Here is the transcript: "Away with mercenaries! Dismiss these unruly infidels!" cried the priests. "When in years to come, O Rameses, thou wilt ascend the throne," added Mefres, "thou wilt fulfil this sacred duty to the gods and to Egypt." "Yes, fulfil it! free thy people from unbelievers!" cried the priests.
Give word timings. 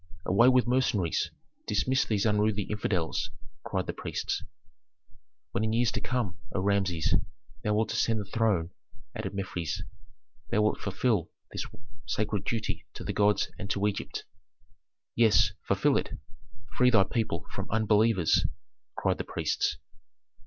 "Away 0.25 0.47
with 0.47 0.65
mercenaries! 0.65 1.29
Dismiss 1.67 2.05
these 2.05 2.25
unruly 2.25 2.63
infidels!" 2.63 3.29
cried 3.63 3.85
the 3.85 3.93
priests. 3.93 4.41
"When 5.51 5.63
in 5.63 5.73
years 5.73 5.91
to 5.91 6.01
come, 6.01 6.39
O 6.55 6.59
Rameses, 6.59 7.13
thou 7.63 7.75
wilt 7.75 7.93
ascend 7.93 8.19
the 8.19 8.25
throne," 8.25 8.71
added 9.13 9.35
Mefres, 9.35 9.83
"thou 10.49 10.63
wilt 10.63 10.79
fulfil 10.79 11.29
this 11.51 11.67
sacred 12.07 12.45
duty 12.45 12.87
to 12.95 13.03
the 13.03 13.13
gods 13.13 13.51
and 13.59 13.69
to 13.69 13.85
Egypt." 13.85 14.23
"Yes, 15.15 15.51
fulfil 15.67 15.97
it! 15.97 16.09
free 16.75 16.89
thy 16.89 17.03
people 17.03 17.45
from 17.51 17.69
unbelievers!" 17.69 18.47
cried 18.95 19.19
the 19.19 19.23
priests. 19.23 19.77